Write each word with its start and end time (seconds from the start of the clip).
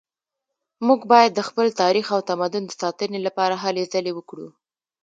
موږ 0.87 0.99
باید 1.11 1.31
د 1.35 1.41
خپل 1.49 1.67
تاریخ 1.81 2.07
او 2.15 2.21
تمدن 2.31 2.63
د 2.67 2.71
ساتنې 2.81 3.19
لپاره 3.27 3.55
هلې 3.63 3.83
ځلې 3.93 4.11
وکړو 4.15 4.47